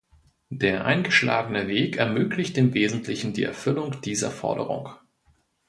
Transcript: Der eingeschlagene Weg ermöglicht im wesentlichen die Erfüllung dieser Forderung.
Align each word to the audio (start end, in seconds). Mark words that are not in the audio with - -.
Der 0.49 0.83
eingeschlagene 0.85 1.67
Weg 1.67 1.97
ermöglicht 1.97 2.57
im 2.57 2.73
wesentlichen 2.73 3.33
die 3.33 3.43
Erfüllung 3.43 4.01
dieser 4.01 4.31
Forderung. 4.31 4.89